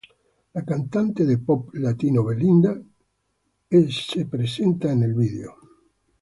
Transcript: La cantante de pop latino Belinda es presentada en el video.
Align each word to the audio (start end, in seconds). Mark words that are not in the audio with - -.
La 0.55 0.63
cantante 0.63 1.21
de 1.27 1.35
pop 1.47 1.69
latino 1.75 2.23
Belinda 2.23 2.75
es 3.69 4.15
presentada 4.31 4.93
en 4.95 5.03
el 5.03 5.13
video. 5.13 5.55